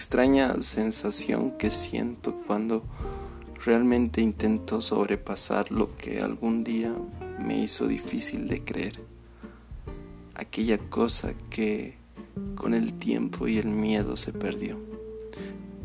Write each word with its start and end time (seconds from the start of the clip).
extraña 0.00 0.54
sensación 0.62 1.50
que 1.58 1.70
siento 1.70 2.34
cuando 2.46 2.82
realmente 3.62 4.22
intento 4.22 4.80
sobrepasar 4.80 5.70
lo 5.70 5.94
que 5.98 6.22
algún 6.22 6.64
día 6.64 6.90
me 7.38 7.58
hizo 7.58 7.86
difícil 7.86 8.48
de 8.48 8.64
creer. 8.64 8.98
Aquella 10.34 10.78
cosa 10.78 11.34
que 11.50 11.98
con 12.54 12.72
el 12.72 12.94
tiempo 12.94 13.46
y 13.46 13.58
el 13.58 13.68
miedo 13.68 14.16
se 14.16 14.32
perdió, 14.32 14.78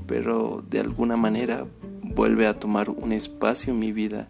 pero 0.07 0.63
de 0.69 0.79
alguna 0.79 1.17
manera 1.17 1.67
vuelve 2.01 2.47
a 2.47 2.57
tomar 2.57 2.89
un 2.89 3.11
espacio 3.11 3.73
en 3.73 3.79
mi 3.79 3.91
vida 3.91 4.29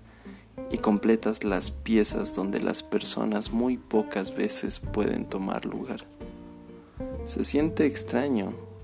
y 0.72 0.80
completas 0.80 1.44
las 1.44 1.70
piezas 1.70 2.36
donde 2.36 2.60
las 2.60 2.82
personas 2.82 3.52
muy 3.52 3.78
pocas 3.78 4.36
veces 4.36 4.80
pueden 4.80 5.26
tomar 5.26 5.64
lugar. 5.66 6.08
Se 7.26 7.44
siente 7.44 7.86
extraño 7.86 8.75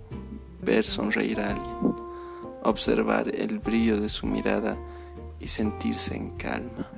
ver 0.63 0.85
sonreír 0.85 1.39
a 1.39 1.51
alguien, 1.51 1.95
observar 2.63 3.33
el 3.33 3.59
brillo 3.59 3.99
de 3.99 4.09
su 4.09 4.27
mirada 4.27 4.77
y 5.39 5.47
sentirse 5.47 6.15
en 6.15 6.31
calma, 6.31 6.89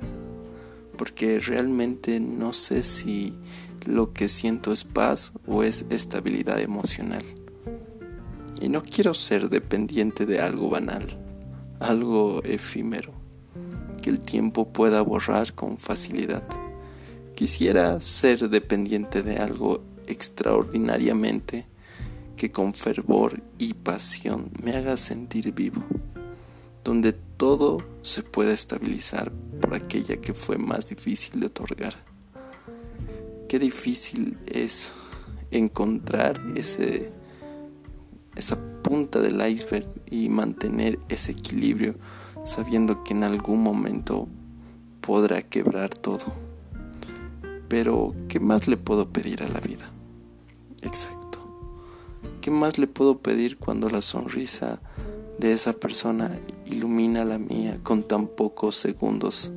porque 0.96 1.40
realmente 1.40 2.20
no 2.20 2.52
sé 2.52 2.82
si 2.82 3.34
lo 3.86 4.12
que 4.12 4.28
siento 4.28 4.72
es 4.72 4.84
paz 4.84 5.32
o 5.46 5.62
es 5.62 5.86
estabilidad 5.90 6.60
emocional. 6.60 7.24
Y 8.60 8.68
no 8.68 8.82
quiero 8.82 9.14
ser 9.14 9.48
dependiente 9.48 10.26
de 10.26 10.40
algo 10.40 10.70
banal, 10.70 11.18
algo 11.80 12.42
efímero, 12.44 13.12
que 14.00 14.10
el 14.10 14.20
tiempo 14.20 14.72
pueda 14.72 15.02
borrar 15.02 15.54
con 15.54 15.78
facilidad. 15.78 16.44
Quisiera 17.34 18.00
ser 18.00 18.48
dependiente 18.48 19.22
de 19.22 19.38
algo 19.38 19.82
extraordinariamente 20.06 21.66
que 22.36 22.50
con 22.50 22.74
fervor 22.74 23.42
y 23.58 23.74
pasión 23.74 24.50
me 24.62 24.72
haga 24.74 24.96
sentir 24.96 25.52
vivo, 25.52 25.82
donde 26.82 27.12
todo 27.12 27.78
se 28.02 28.22
pueda 28.22 28.52
estabilizar 28.52 29.32
por 29.60 29.74
aquella 29.74 30.16
que 30.20 30.34
fue 30.34 30.58
más 30.58 30.88
difícil 30.88 31.40
de 31.40 31.46
otorgar. 31.46 31.94
Qué 33.48 33.58
difícil 33.58 34.38
es 34.46 34.92
encontrar 35.50 36.40
ese, 36.56 37.12
esa 38.36 38.58
punta 38.82 39.20
del 39.20 39.46
iceberg 39.46 39.86
y 40.10 40.28
mantener 40.28 40.98
ese 41.08 41.32
equilibrio 41.32 41.94
sabiendo 42.42 43.04
que 43.04 43.14
en 43.14 43.24
algún 43.24 43.62
momento 43.62 44.28
podrá 45.00 45.42
quebrar 45.42 45.90
todo. 45.90 46.32
Pero, 47.68 48.14
¿qué 48.28 48.40
más 48.40 48.68
le 48.68 48.76
puedo 48.76 49.10
pedir 49.10 49.42
a 49.42 49.48
la 49.48 49.60
vida? 49.60 49.90
Exacto. 50.82 51.23
¿Qué 52.44 52.50
más 52.50 52.76
le 52.76 52.86
puedo 52.86 53.16
pedir 53.20 53.56
cuando 53.56 53.88
la 53.88 54.02
sonrisa 54.02 54.78
de 55.38 55.54
esa 55.54 55.72
persona 55.72 56.38
ilumina 56.66 57.24
la 57.24 57.38
mía 57.38 57.78
con 57.82 58.02
tan 58.02 58.26
pocos 58.26 58.76
segundos 58.76 59.50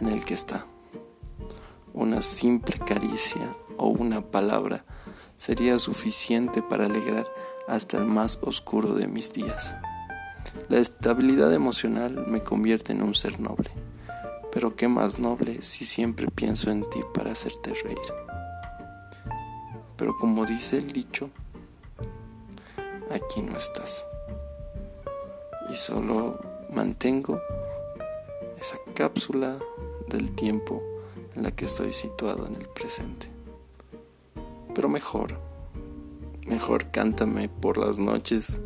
en 0.00 0.06
el 0.06 0.24
que 0.24 0.34
está? 0.34 0.64
Una 1.94 2.22
simple 2.22 2.76
caricia 2.78 3.42
o 3.76 3.88
una 3.88 4.20
palabra 4.20 4.84
sería 5.34 5.76
suficiente 5.80 6.62
para 6.62 6.86
alegrar 6.86 7.26
hasta 7.66 7.96
el 7.96 8.04
más 8.04 8.38
oscuro 8.42 8.94
de 8.94 9.08
mis 9.08 9.32
días. 9.32 9.74
La 10.68 10.78
estabilidad 10.78 11.52
emocional 11.52 12.28
me 12.28 12.44
convierte 12.44 12.92
en 12.92 13.02
un 13.02 13.14
ser 13.14 13.40
noble, 13.40 13.70
pero 14.52 14.76
qué 14.76 14.86
más 14.86 15.18
noble 15.18 15.62
si 15.62 15.84
siempre 15.84 16.28
pienso 16.28 16.70
en 16.70 16.88
ti 16.90 17.00
para 17.12 17.32
hacerte 17.32 17.74
reír. 17.74 17.98
Pero 19.96 20.16
como 20.16 20.46
dice 20.46 20.78
el 20.78 20.92
dicho, 20.92 21.32
aquí 23.10 23.42
no 23.42 23.56
estás. 23.56 24.06
Y 25.70 25.76
solo 25.76 26.38
mantengo 26.70 27.40
esa 28.60 28.76
cápsula 28.94 29.58
del 30.08 30.34
tiempo 30.34 30.82
en 31.34 31.42
la 31.42 31.50
que 31.50 31.66
estoy 31.66 31.92
situado 31.92 32.46
en 32.46 32.56
el 32.56 32.68
presente. 32.68 33.28
Pero 34.74 34.88
mejor, 34.88 35.38
mejor 36.46 36.90
cántame 36.90 37.48
por 37.48 37.78
las 37.78 37.98
noches, 37.98 38.60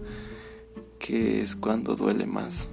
que 0.98 1.40
es 1.40 1.56
cuando 1.56 1.96
duele 1.96 2.26
más. 2.26 2.70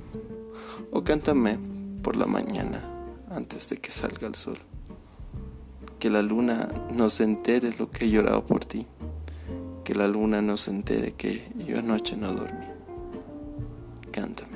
O 0.91 1.03
cántame 1.03 1.59
por 2.03 2.16
la 2.16 2.25
mañana, 2.25 2.84
antes 3.30 3.69
de 3.69 3.78
que 3.78 3.91
salga 3.91 4.28
el 4.28 4.36
sol. 4.36 4.57
Que 6.00 6.09
la 6.09 6.22
luna 6.22 6.69
no 6.94 7.09
se 7.09 7.24
entere 7.24 7.75
lo 7.78 7.91
que 7.91 8.06
he 8.06 8.09
llorado 8.09 8.46
por 8.46 8.63
ti 8.63 8.88
que 9.89 9.95
la 9.95 10.07
luna 10.07 10.39
no 10.39 10.55
se 10.55 10.69
entere 10.69 11.13
que 11.13 11.41
yo 11.66 11.79
anoche 11.79 12.16
no 12.16 12.31
dormí. 12.31 12.67
Canta. 14.11 14.49